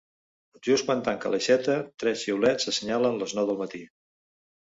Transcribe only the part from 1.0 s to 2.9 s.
tanca l'aixeta tres xiulets